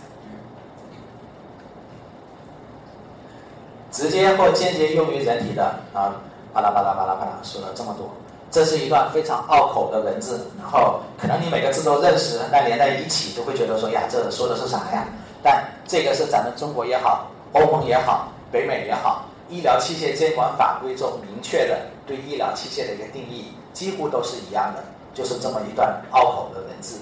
[3.92, 6.16] 直接或间接用于人体的啊，
[6.54, 8.10] 巴拉巴拉巴拉巴拉说了这么多，
[8.50, 15.06] 这是一段非常拗口的文字，然后可能你每个字都认识，但连在一起就会觉得说呀，这说的是啥呀？
[15.46, 26.98] 但这个是咱们中国也好，欧盟也好，北美也好，医疗器械监管法规中明确的对医疗器械的一个定义，几乎都是一样的，就是这么一段拗口的文字。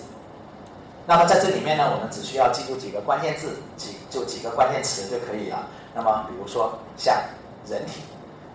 [1.06, 5.66] 那么在这里面呢，我们只需要记住几个关键字，几就几个关键词就可以了。
[5.96, 7.16] 那么比如说像
[7.66, 8.02] 人体，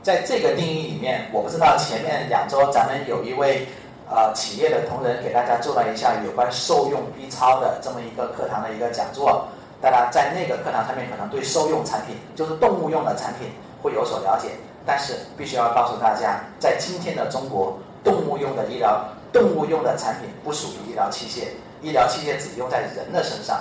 [0.03, 3.67] 在这个定义里面，我不知道前面两周咱们有一位
[4.11, 9.49] 呃企业的同仁给大家做了一下有关受用 B 超的这么一个课堂的一个讲座，
[9.81, 13.49] 大家在那个课堂上面可能对兽用产品，就是动物用的产品
[13.83, 14.51] 会有所了解，
[14.85, 21.49] 但是必须要告诉大家，在今天的中国，动物用的医疗动物用的产品不属于医疗器械。
[21.81, 23.61] 医疗器械只用在人的身上，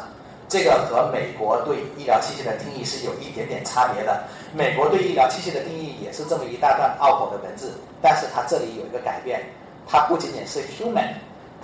[0.49, 4.23] 这个和美国对医疗器械的定义是有一点点差别的。
[4.55, 9.41] 美国对医疗器械的定义也是这么一大段拗口的文字，但是它这里有一个改变，
[9.87, 11.09] 它不仅仅是 human，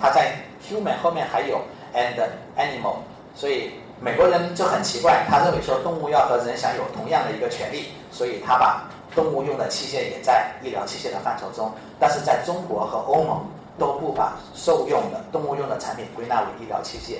[0.00, 1.60] 它在 human 后面还有
[1.92, 2.14] and
[2.56, 2.98] animal，
[3.34, 13.44] 所以美国人就很奇怪，他认为说动物要和人享有同样的一个权利，所以他把动物用的器械也在医疗器械的范畴中，但是在中国和欧盟。
[13.76, 17.16] 都不把兽用的动物用的产品归纳为医疗器械，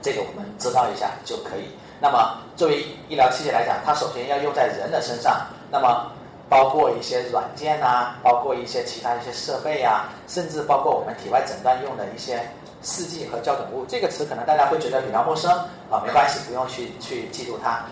[0.00, 1.68] 这个我们知道一下就可以。
[2.00, 6.10] 那么作为医疗器械来讲，它首先要用在人的身上，那么
[6.48, 12.40] 包括一些软件呐，包括一些其他一些设备啊，甚至包括我们体外诊断用的一些
[12.82, 13.84] 试剂和校准物。
[13.88, 15.50] 这个词可能大家会觉得比较陌生
[15.90, 17.84] 啊，没关系，不用去去记住它。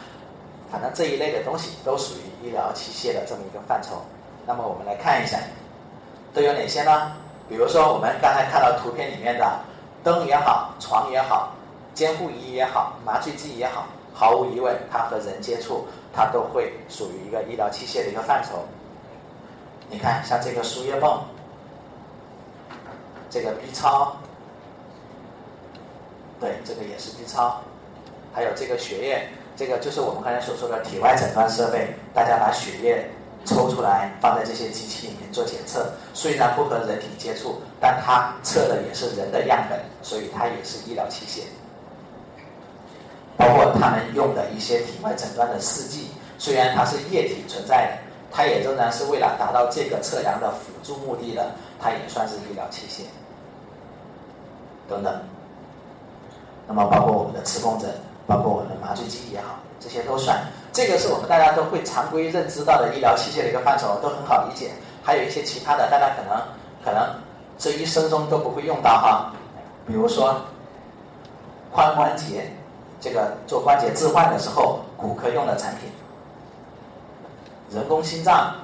[0.70, 4.02] 反正这一类的东西都属于医疗器械的这么一个范畴。
[4.46, 5.38] 那么我们来看一下，
[6.32, 7.12] 都有哪些呢？
[7.48, 9.58] 比如说，我们刚才看到图片里面的
[10.04, 11.52] 灯也好，床也好，
[11.94, 18.64] 监护仪也好，麻醉机也好，毫无疑问，它和人接触，它都会属于一个医疗器械的一个范畴。
[19.90, 21.20] 你看，像这个输液泵，
[23.28, 24.16] 这个 B 超，
[26.40, 27.60] 对，这个也是 B 超，
[28.32, 33.08] 还有这个血液，这个就是我们刚才所说的体外诊断设备，大家把血液。
[33.46, 41.44] 抽出来放在这些机器里面做检测，虽然不和人体接触，但它测的也是人的样本，所以它也是医疗器械。
[43.38, 51.50] 包括他们用的一些体外诊断的试剂，虽然它是液体存在的，它也仍然是为了达到这个测量的辅助目的的，
[51.80, 53.06] 它也算是医疗器械。
[54.86, 55.18] 等等。
[56.72, 57.90] 那么包括我们的磁共振，
[58.28, 60.40] 包括我们的麻醉机也好，这些都算。
[60.72, 64.70] 这个是我们大家都会常规认知到的医疗器械的一个范畴，都很好理解。
[65.02, 66.40] 还有一些其他的，大家可能
[66.84, 67.12] 可能
[67.58, 69.32] 这一生中都不会用到哈，
[69.84, 70.32] 比如说
[71.74, 72.48] 髋关节，
[73.00, 75.90] 这个做关节置换的时候，骨科用的产品，
[77.72, 78.54] 人工心脏，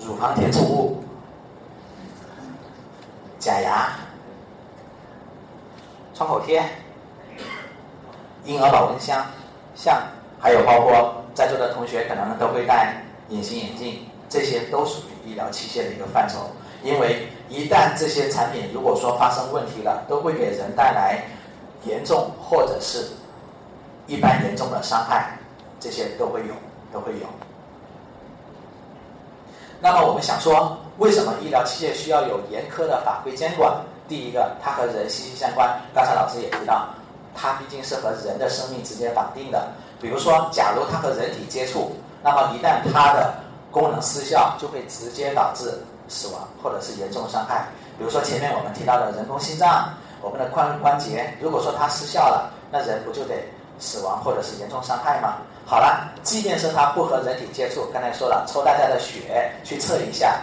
[0.00, 1.00] 乳房填充物，
[3.38, 3.90] 假牙，
[6.20, 6.62] 创口贴，
[8.44, 9.24] 婴儿保温箱。
[9.74, 10.02] 像
[10.38, 16.40] 还有包括在座的同学可能都会戴隐形眼镜，这些都属于医疗器械的一个范畴。
[16.82, 21.24] 因为一旦这些产品如果说发生问题了，都会给人带来
[21.84, 23.06] 严重或者是
[24.06, 25.38] 一般严重的伤害，
[25.80, 26.54] 这些都会有，
[26.92, 27.26] 都会有。
[29.80, 33.74] 那么我们想说，为什么医疗器械需要有严苛的法规监管？
[34.10, 35.70] 第一个，它和人息息相关。
[35.94, 36.86] 刚才老师也提到。
[37.32, 39.68] 它毕竟是和人的生命直接绑定的。
[40.00, 41.92] 比如说，假如它和人体接触，
[42.24, 43.32] 那么一旦它的
[43.70, 45.72] 功能失效，就会直接导致
[46.08, 47.68] 死亡或者是严重伤害。
[47.96, 53.34] 比如说前面我们提到的人工心脏，我们的髋关节，如果说它失效了，那人不就得
[53.78, 55.36] 死亡或者是严重伤害吗？
[55.64, 60.40] 好了，即便是它不和人体接触，刚才说了，抽大家的血去测一下，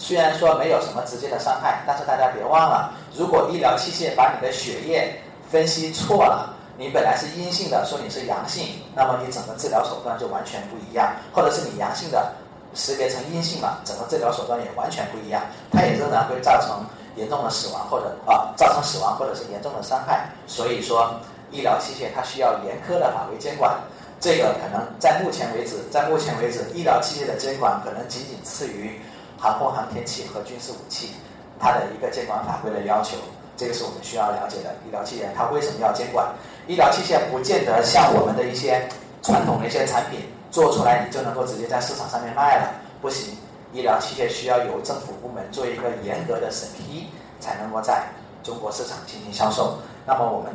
[0.00, 5.14] 虽然说没有什么直接的伤害，但是大家别忘了，如果医疗器械把你的血液
[5.50, 12.32] 分析错了，你本来是阴性的，说你是阳性，那么你整个治疗手段就完全不一样；或者是你阳性的
[12.74, 16.82] 识别成阴性了，整个治疗手段也完全不一样，它也仍然会造成
[17.16, 20.30] 严重的死亡或者啊造成死亡或者是严重的伤害。
[20.46, 21.14] 所以说，
[21.50, 23.78] 医疗器械它需要严苛的法规监管。
[24.18, 29.00] 这个可能在目前为止，在目前为止，医疗器械的监管可能仅仅次于
[29.40, 31.14] 航空航天器和军事武器，
[31.58, 33.16] 它的一个监管法规的要求。
[33.56, 36.28] 这个是我们需要了解的医疗器械，它为什么要监管？
[36.66, 38.86] 医疗器械不见得像我们的一些
[39.22, 43.34] 传统的一些产品做出来你就能够直接在市场上面卖了，不行。
[43.72, 47.06] 医疗器械需要由政府部门做一个严格的审批，
[47.38, 48.02] 才能够在
[48.42, 49.78] 中国市场进行销售。
[50.06, 50.52] 那么我们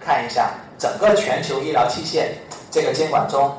[0.00, 2.28] 看一下整个全球医疗器械
[2.70, 3.50] 这个监管中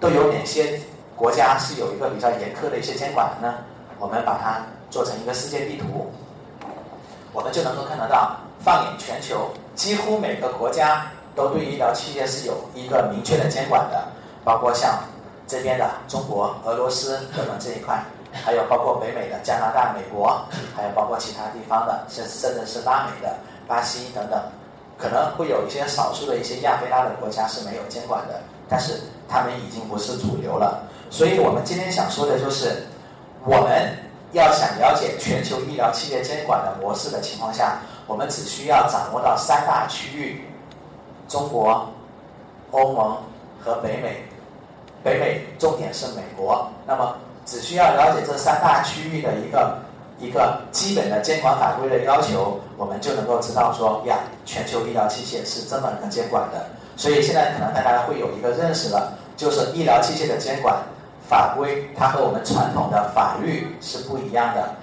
[0.00, 0.80] 都有哪些
[1.14, 3.58] 国家是有一个比较严苛的一些监管的呢？
[3.98, 6.10] 我们把它做成一个世界地图，
[7.32, 14.04] 我们就能够看得到，放眼全球，几乎每个国家都对医疗器械是有一个明确的监管的，
[14.44, 14.98] 包括像
[15.46, 18.02] 这边的中国、俄罗斯等等这一块。
[18.44, 20.38] 还有包括北美的加拿大、美国，
[20.76, 23.34] 还有包括其他地方的，甚甚至是拉美的
[23.66, 24.38] 巴西等等，
[24.98, 30.82] 可能会有一些少数的一些亚非拉的国家是没有监管的，但是他们已经不是主流了。
[31.08, 32.84] 所以我们今天想说的就是，
[33.46, 33.96] 我们
[34.32, 40.44] 要想了解全球医疗器械监管的模式的情况下，我们只需要掌握到三大区域：
[41.28, 41.88] 中国、
[42.72, 43.16] 欧盟
[43.64, 44.24] 和北美。
[45.04, 47.16] 北美重点是美国，那么。
[47.48, 49.78] 只需要了解这三大区域的一个
[50.18, 56.66] 一个基本的监管法规的要求，我们就能够知道说呀，全球医疗器械是这么个监管的。
[56.96, 60.74] 所以现在可能大家会有一个认识了，就是医疗器械的监管
[61.28, 64.74] 法规，它和我们传统的法律是不一样的。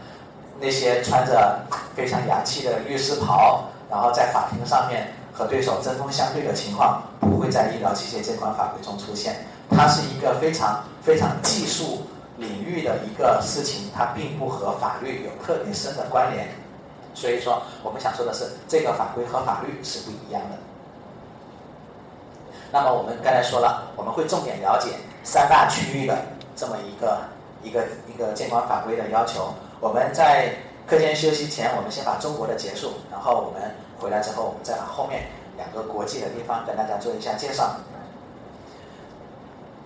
[0.59, 1.59] 那些穿着
[1.95, 9.35] 非常洋气的律师袍，然后在法庭上面和对手针锋相对的情况，不会在医疗器械监管法规中出现。
[9.69, 12.01] 它是一个非常非常技术。
[12.35, 16.47] 领域的一个事情，它并不和法律有特别深的关联，
[17.13, 20.57] 所以说我们想说的是，这个法规和法律是不一样的。
[22.71, 24.89] 那么我们刚才说了，我们会重点了解
[25.23, 26.17] 三大区域的
[26.55, 27.21] 这么一个
[27.63, 29.53] 一个一个监管法规的要求。
[29.79, 30.53] 我们在
[30.87, 35.23] 课间休息前，我们先把中国的结束，然后我们回来之后，我们再把后面
[35.57, 37.75] 两个国际的地方跟大家做一下介绍。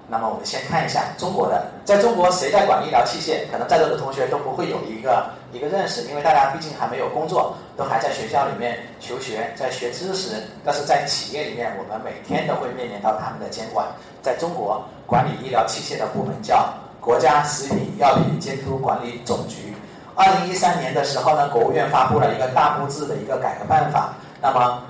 [0.09, 3.45] 那么我们先看一下中国的，在中国谁在管医疗器械？
[3.51, 10.41] 可能在座的同学都不会有一个一个认识，因为大家毕竟还没有工作，都还在学校里面求学，在学知识。
[10.63, 13.85] 但是在企业里面，我们每天都会面临到他们的监管。
[14.21, 19.73] 在中国，管理医疗器械的部门叫国家食品药品监督管理总局。
[20.13, 24.13] 二零一三年的时候呢，国务院发布了一个大布置的一个改革办法。
[24.41, 24.83] 那么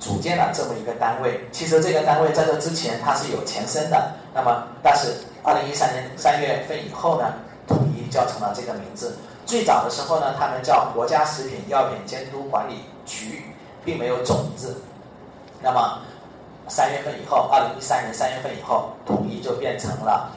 [0.00, 7.34] 组建了这么一个单位，其实这个单位在这之前它是有前身的，那么但是二零一三年三月份以后呢，
[7.66, 9.16] 统一叫成了这个名字。
[9.44, 13.42] 最早的时候呢，他们叫国家食品药品监督管理局，
[13.84, 14.80] 并没有总字。
[15.60, 15.98] 那么
[16.68, 20.30] 三月份以后，二零一三年三月份以后，统一就变成了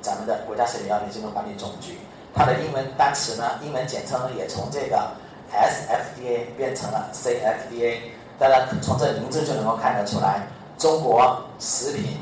[0.00, 1.98] 咱们的国家食品药品监督管理总局。
[2.34, 5.10] 它的英文单词呢，英文简称也从这个
[5.52, 7.98] SFDA 变成了 CFDA。
[8.38, 10.40] 大家从这名字就能够看得出来，
[10.78, 12.16] 中国食品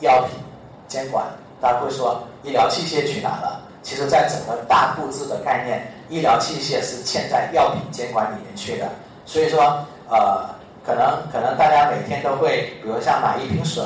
[0.00, 0.38] 药品
[0.86, 1.24] 监管，
[1.60, 3.60] 大家会说医疗器械去哪了？
[3.82, 8.88] 其实，在整个大布置的概念，医疗器械是嵌在药品监管里面去的。
[9.26, 9.60] 所以说，
[10.08, 10.48] 呃，
[10.84, 13.82] 可能可能大家每天都会，比如像买一瓶水，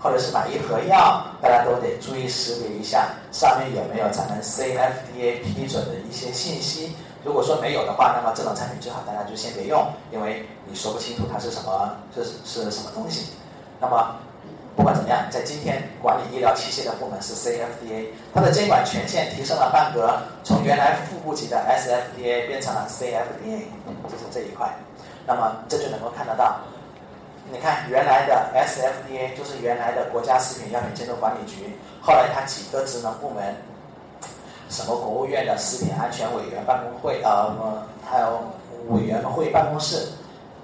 [0.00, 6.96] 或者是买一盒药，大家都得注意识别一下上面有没有咱们 CFDA 批准的一些信息。
[7.22, 13.32] 如果说没有的话，那么这种产品最好大家就先别用，因为你说不清楚它是什么，是是什么东西。
[13.78, 14.16] 那么
[14.74, 23.64] 不管怎么样，在今天管理医疗器械的部门是 CFDA，它的监管权限提升了半格，从原来副部级的 SFDA 变成了 CFDA，
[24.08, 24.74] 就是这一块。
[25.30, 26.58] 那么这就能够看得到，
[27.52, 33.54] 你看原来的 SFDA 就是原来的国家食品药品监督管理局，后来它几个职能部门。
[34.68, 37.54] 什么国务院的食品安全委员办公会啊，
[38.04, 38.40] 还有
[38.88, 40.08] 委员会办公室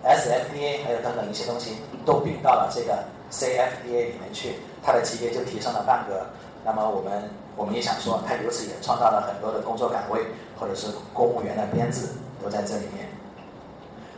[0.05, 6.27] ，SFDA 还有等等一些东西都并到了这个 CFDA 里面去，它的级别就提升了半格。
[6.65, 7.23] 那么我们
[7.55, 10.21] 我们也想说，它由此也创造了很多的工作岗位，
[10.59, 12.09] 或者是公务员的编制
[12.43, 13.06] 都在这里面。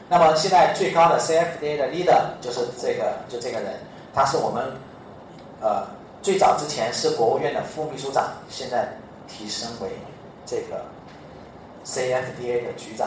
[0.09, 3.75] 那么现在最高的 CFDA 的 leader 就是这个就这个人，
[4.15, 4.73] 他是我们
[5.61, 5.87] 呃
[6.23, 8.89] 最早之前是国务院的副秘书长，现在。
[9.31, 9.91] 提升为
[10.47, 10.83] 这个
[11.85, 13.07] CFDA 的局长，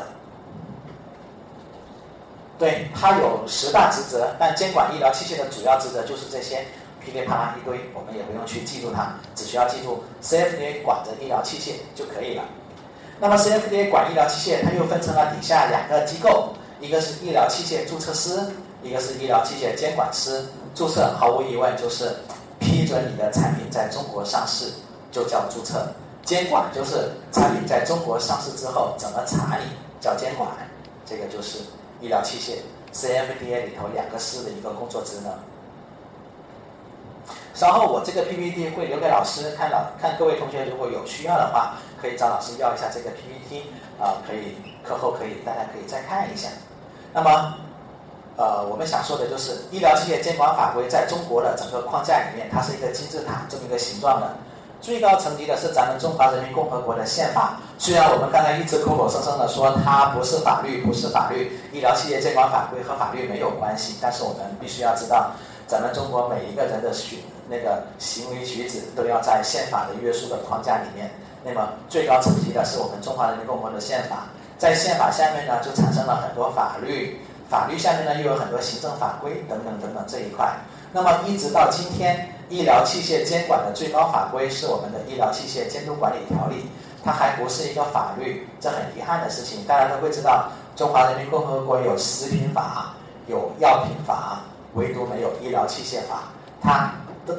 [2.60, 6.64] 对他有十大职责，但监管医疗器械的主要职责就是这些，
[7.04, 12.44] 噼里啪啦一堆，我们也不用去记住它，只需要记住 CFDA 管着医疗器械就可以了。
[13.20, 18.40] 那么 CFDA 管医疗器械，它又分成了底下两个机构，一个是医疗器械注册师，
[18.82, 20.44] 一个是医疗器械监管师。
[20.74, 22.12] 注册毫无疑问就是
[22.60, 24.74] 批准你的产品在中国上市，
[25.12, 25.88] 就叫注册。
[26.24, 29.66] 监管就是产品在中国上市之后怎么查你，
[30.00, 30.50] 叫监管，
[31.06, 31.60] 这个就是
[32.00, 32.58] 医疗器械
[32.94, 35.32] CFDA 里头两个师的一个工作职能。
[37.54, 43.66] 稍后我这个 PPT 会留给老师看，老看各位同学如果有需要的话，可以找老师要一下这个 PPT，
[44.00, 46.48] 啊，可以课后可以大家可以再看一下。
[47.14, 47.56] 那么，
[48.38, 54.32] 呃，我们想说的就是医疗器械监管法规在中国的整个框架里面，它是一个金字塔这么一个形状的。
[54.82, 65.34] 最高层级的是咱们中华人民共和国的宪法，虽然我们刚才一直口口声声的说它不是法律，不是法律，医疗器械监管法规和法律没有关系，但是我们必须要知道，
[65.68, 71.12] 咱们中国每一个人的许那个行为举止都要在宪法的约束的框架里面。
[71.44, 74.30] 那么最高层级的是我们中华人民共和国的宪法，
[74.62, 80.54] 在宪法下面呢就产生了很多法律，法律下面呢又有很多行政法规等等等等这一块。
[80.92, 82.30] 那么一直到今天。
[82.52, 86.56] 医疗器械监管的最高法规是我们的《医疗器械监督管理条例》，
[87.02, 89.64] 它还不是一个法律，这很遗憾的事情。
[89.64, 92.94] 大家都会知道，中华人民共和国有食品法、
[93.28, 94.42] 有药品法，
[94.74, 96.24] 唯独没有医疗器械法。
[96.62, 96.92] 它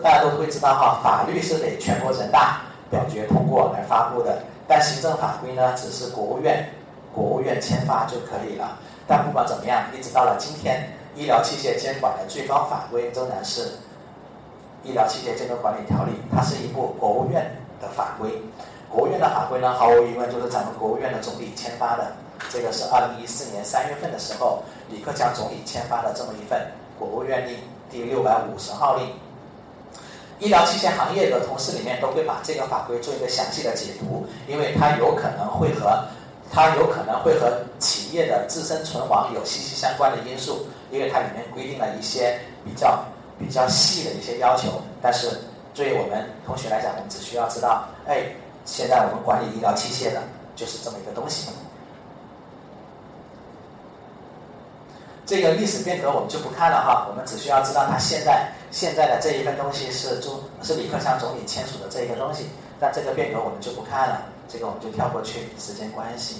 [0.02, 6.66] 大家都会知道哈，法律是得全国人大表决通过来发布的，但行政法规呢，只是国务院
[7.14, 8.78] 国务院签发就可以了。
[9.06, 13.72] 但不管怎么样，一直到了今天，医疗器械监管的最高法规仍然是。
[14.84, 17.48] 医疗器械监督管理条例，它是一部国务院
[17.80, 18.42] 的法规。
[18.90, 22.12] 国务院的法规呢，毫无疑问就是咱们国务院的总理签发的。
[22.50, 26.60] 这个是二零一四年三月份的时候，李克强总理签发的这么一份
[26.98, 27.56] 国务院令
[27.88, 29.06] 第六百五十号令。
[30.40, 36.04] 医疗器械行业的同事里面都会把这个法规做一个详细的解读，因为它有可能会和
[36.52, 37.50] 它有可能会和
[37.80, 43.02] 企业的自身存亡有息息相关的因素，因为它里面规定了一些比较。
[43.38, 45.26] 比较细的一些要求，但是
[45.74, 48.24] 对于我们同学来讲，我们只需要知道，哎，
[48.64, 50.22] 现在我们管理医疗器械的
[50.54, 51.50] 就是这么一个东西。
[55.26, 62.46] 这个历史变革我们就不看了哈，我们只需要知道它现在现在的这一份东西是中是李克强总理签署的这一个东西，
[62.78, 66.36] 那这个变革我们就不看了，这个我们就跳过去，时间关系。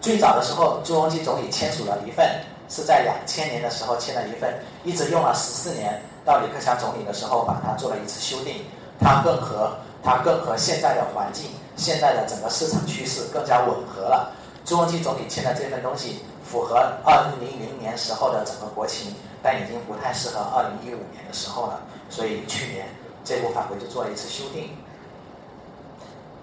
[0.00, 2.26] 最早的时候，朱镕基总理签署了一份，
[2.68, 4.54] 是在两千年的时候签了一份，
[4.84, 6.00] 一直用了十四年。
[6.24, 8.64] 到李克强总理的时候，把它做了一次修订，
[9.00, 14.32] 它更和它更和现在的环境、现在的整个市场趋势更加吻合了。
[14.64, 21.80] 朱镕基总理签的这份东西符合二零零零年时候的整个国情，但已经不太适合二零一五年的时候了。
[22.10, 22.86] 所以去年
[23.24, 24.70] 这部法规就做了一次修订，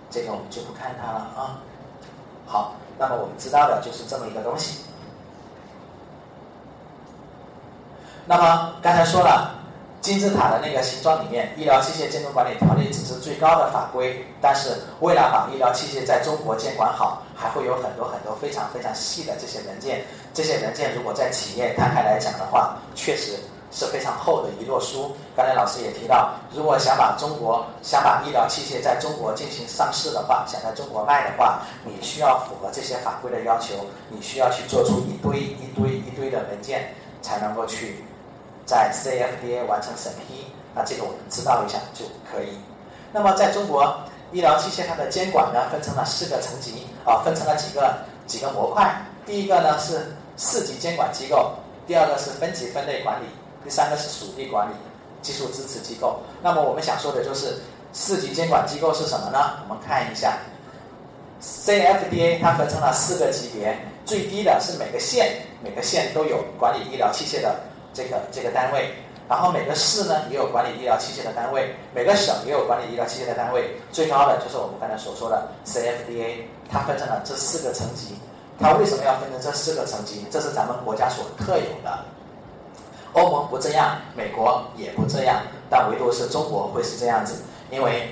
[0.10, 1.60] 这个我们就不看它了啊。
[2.46, 4.80] 好，那么我们知道的就是这么一个东西。
[8.26, 9.56] 那么刚才说了。
[10.00, 14.70] 金字塔的那个形状里面，医疗器械监督管理条例只是最高的法规，但是
[15.02, 20.06] 为了把医疗器械在中国监管好，还会有很多很多非常非常细的这些文件。
[20.34, 23.34] 这些文件如果在企业摊开来讲的话，确实
[23.72, 25.16] 是非常厚的一摞书。
[25.36, 33.74] 刚才老师也提到，如果想把中国想把医疗器械在中国进行上市的话，想在中国卖的话，你需要符合这些法规的要求，
[34.10, 38.04] 你需要去做出一堆一堆一堆的文件，才能够去。
[38.66, 40.46] 在 CFDA 完成审批，
[40.76, 42.50] 那这个我们知道一下就可以。
[43.14, 43.98] 那么在中国
[44.34, 48.94] 医疗器械它的监管呢，分成了四个层级啊，分成了几个几个模块。
[49.26, 51.54] 第一个呢是市级监管机构，
[51.88, 53.28] 第二个是分级分类管理，
[53.68, 54.74] 第三个是属地管理、
[55.22, 56.22] 技术支持机构。
[56.42, 57.58] 那么我们想说的就是
[57.92, 59.60] 市级监管机构是什么呢？
[59.68, 60.38] 我们看一下
[61.42, 67.54] ，CFDA 它分成了四个级别，最低的是每个县每个县都有管理医疗器械的。
[67.94, 68.94] 这个这个单位，
[69.28, 78.16] 然后每个市呢也有管理医疗器械的单位，每个省也有管理医疗器械的单位，最高的就是我们刚才所说的 CFDA，它分成了这四个层级。
[78.60, 80.26] 它为什么要分成这四个层级？
[80.32, 82.06] 这是咱们国家所特有的。
[83.14, 87.42] 欧盟不这样，美国也不这样，但唯独是中国会是这样子。
[87.70, 88.10] 因为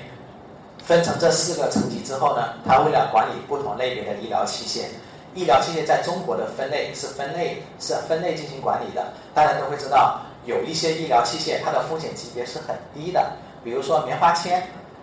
[0.83, 4.85] 分成这四个层级之后呢，它为了管理不同类别的医疗器械。
[5.33, 13.33] 医疗器械在中国的分类是分类是分类进行管理的，大家都会知道，有一些医疗器械它的风险级别是很低的，
[13.63, 14.61] 比如说棉花签，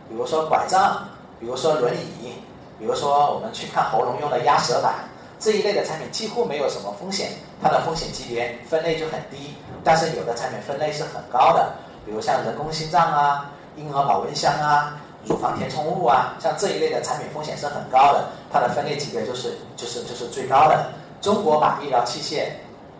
[0.09, 1.07] 比如说拐杖，
[1.39, 2.33] 比如说轮椅，
[2.79, 4.95] 比如说我们去看喉咙用的压舌板
[5.43, 9.57] 这一类的产品几乎没有什么风险，它的风险级别分类就很低。
[9.83, 11.75] 但是有的产品分类是很高的，
[12.07, 14.97] 比如像人工心脏啊、婴儿保温箱啊。
[15.25, 20.91] 乳房填充物啊，像这一类的产品风险是很高的，它的分类级别就是就是就是最高的。
[21.21, 22.49] 中国把医疗器械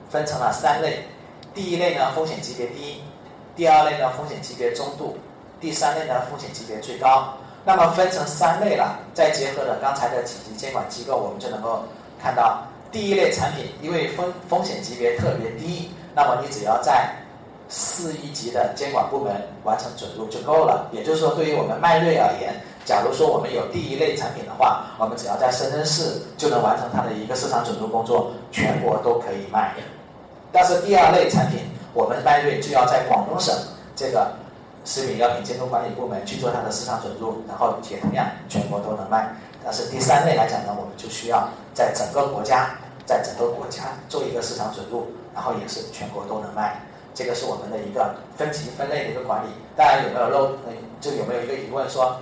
[0.09, 1.05] 分成了三类，
[1.53, 3.03] 第一类呢风险级别低，
[3.57, 5.17] 第二类呢风险级别中度，
[5.61, 7.35] 第三类呢风险级别最高。
[7.65, 11.83] 那么分成三类了，再结合了刚才的几级监管机构，我们就能够
[12.23, 12.63] 看到，
[12.93, 17.11] 第一类产品因为风风险级别特别低，那么你只要在
[17.69, 20.89] 四一级的监管部门完成准入就够了。
[20.93, 22.55] 也就是说，对于我们迈瑞而言，
[22.85, 29.75] 假如说我们有第一类产品的话，我们只要在深圳市就能完成它的一个市场准入工作，全国都可以卖。
[30.53, 31.61] 但是第二类产品，
[31.95, 33.55] 我们麦瑞就要在广东省
[33.97, 34.31] 这个
[34.85, 39.35] 食品药品监督管理部门去做它的市场准入，然后也同样全国都能卖。
[39.65, 42.71] 但是第三类来讲呢，我们就需要在整个国家，
[43.07, 46.81] 在整个国家做一个市场准入，然后也是全国都能卖。
[47.15, 49.49] 这个是我们的一个分级分类的一个管理。
[49.77, 50.53] 大家有没有漏？
[51.01, 52.17] 就有没有一个疑问说，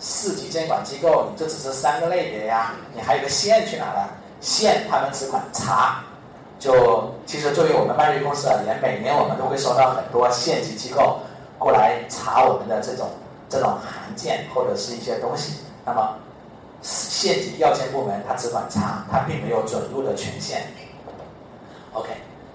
[0.00, 2.74] 四级监管机构，你这只是三个类别呀？
[2.94, 4.10] 你还有个县去哪了？
[4.40, 6.02] 县他们只管查。
[6.58, 11.20] 就其实作为我们麦瑞公司而言，每年我们都会收到很多县级机构
[11.56, 13.08] 过来查我们的这种
[13.48, 15.60] 这种函件或者是一些东西。
[15.84, 16.16] 那么
[16.82, 20.66] 县级药监部门它只管查，它并没有准入的权限。
[21.92, 22.10] OK，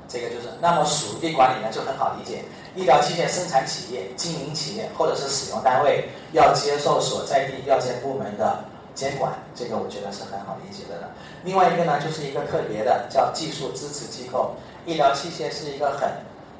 [0.08, 0.48] 这个就是。
[0.62, 2.46] 那么属地管理呢就很好理解，
[2.76, 8.64] 医疗器械生产企业、经营企业或者是使用单位要接受所在地药监部门的
[8.96, 11.10] 监管，这个我觉得是很好理解的了。
[11.44, 14.56] 另外一个呢就是一个特别的叫技术支持机构，
[14.86, 16.10] 医疗器械是一个很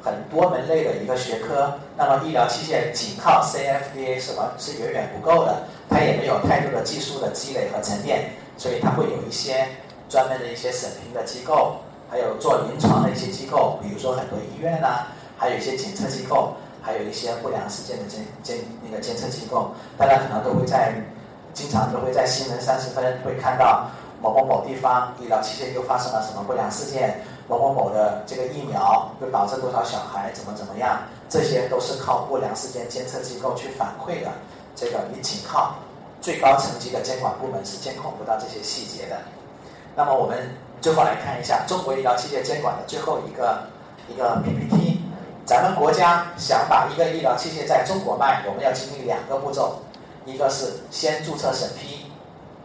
[0.04, 5.64] 很多门类的一个学科，那么医疗器械仅靠 CFDA 什么是远远不够的。
[5.90, 9.66] 它也没有太多的技术的积累和沉淀，所以它会有一些
[10.10, 11.78] 专门的一些审评的机构，
[12.10, 19.72] 还有做临床的一些机构，比如说很多医院呐，还有一些检测机构，还有一些不良事件的监监那个监测机构。
[19.98, 20.94] 大家可能都会在
[21.54, 23.90] 经常都会在新闻三十分会看到
[24.20, 34.32] 某某某地方医疗器械又发生了什么不良事件，某某某的这个疫苗又导致多少小孩怎么怎么样，这些都是靠不良事件监测机构去反馈的。
[34.76, 35.76] 这个你仅靠
[36.22, 39.18] 最高层级的监管部门是监控不到这些细节的。
[39.96, 40.50] 那么我们
[40.82, 43.64] 最后来看一下中国医疗器械监管的最后一个
[44.08, 45.02] 一个 PPT。
[45.46, 49.78] 咱们国家想把一个医疗器械在中国卖，我们要经历两个步骤，
[50.26, 52.06] 一个是先注册审批，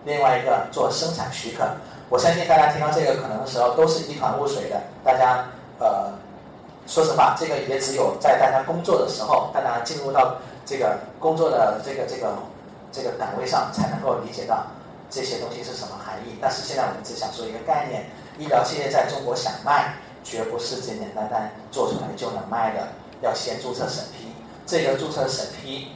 [0.05, 1.69] 另外一个做生产许可。
[2.09, 4.81] 我相信大家听到这个可能的时候都是一团雾水的。
[5.05, 5.45] 大家
[5.79, 6.13] 呃，
[6.87, 10.37] 说实话，这个也只有在大家工作的时候，大家进入到。
[10.69, 12.37] 这个工作的这个这个
[12.93, 14.67] 这个岗位上才能够理解到
[15.09, 16.37] 这些东西是什么含义。
[16.43, 18.05] 但是现在我们只想说一个概念：
[18.39, 22.87] 医疗器械在中国想卖，绝不是简简单单做出来就能卖的，
[23.23, 24.29] 要先注册审批。
[24.67, 25.89] 这个注册审批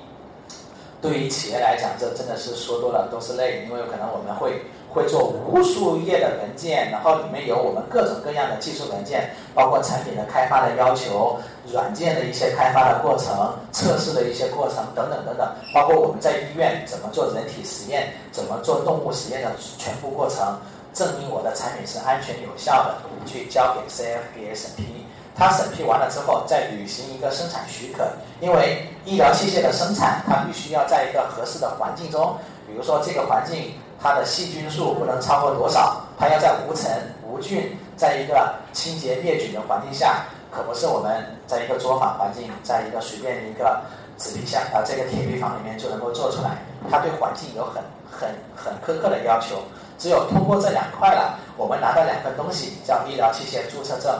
[1.03, 4.63] 对于企业来讲，这真的是说多了都是泪，因为可能我们会。
[4.93, 11.39] 会做无数页的文件，然后里面有我们各种各样的技术文件，包括产品的开发的要求、
[11.73, 20.59] 软件的一些开发的过程、测试的一些过程等等等等，包括我们在医院怎么做人体实验、怎么做动物实验的全部过程，
[20.93, 25.07] 证明我的产品是安全有效的，去交给 CFDA 审批。
[25.35, 28.05] 它审批完了之后，再履行一个生产许可，
[28.41, 32.37] 因为医疗器械的生产，它必须要在一个合适的环境中，
[32.67, 33.73] 比如说这个环境。
[34.03, 36.01] 它的细菌数不能超过多少？
[36.19, 36.91] 它要在无尘
[37.25, 43.81] 无菌，在一个清洁灭菌的环境下，可不是我们在一个作坊环境，在一个随便一个
[44.19, 46.59] 纸皮箱啊这个铁皮房里面就能够做出来。
[46.91, 49.63] 它对环境有很很很苛刻的要求。
[49.99, 54.13] 只有通过这两块了，我们拿到两份东西，叫医疗器械注册证、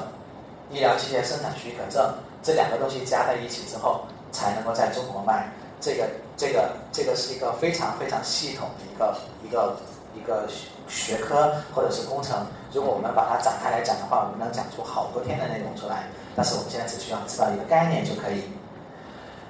[0.71, 5.49] 医疗器械生产许可证，这两个东西加在一起之后，才能够在中国卖。
[5.81, 9.77] 这个这个这个是一个非常非常系统的一个一个
[10.15, 10.49] 一个
[10.89, 12.47] 学科或者是工程。
[12.73, 16.05] 如果我们把它展开来讲的话，我们能讲出好多天的内容出来。
[16.35, 18.45] 但是我们现在只需要知道一个概念就可以。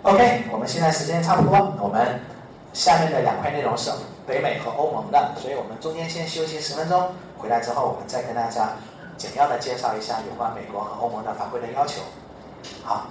[0.02, 2.20] OK，我们现在时间差不多，我们
[2.72, 3.90] 下面的两块内容是
[4.26, 8.72] 北美和欧盟的，所以我们中间先休息十分钟，回来之后我们再跟大家
[9.16, 12.02] 简要的介绍一下有关美国和欧盟的法规的要求。
[12.82, 13.06] 好。